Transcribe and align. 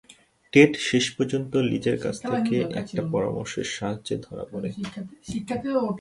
Ted 0.53 0.71
শেষ 0.79 1.05
পর্যন্ত 1.15 1.53
লিজের 1.69 1.97
কাছ 1.99 2.15
থেকে 2.21 2.55
একটা 2.75 3.01
পরামর্শের 3.11 3.67
সাহায্যে 3.77 4.15
ধরা 4.17 4.45
পড়ে। 4.51 4.69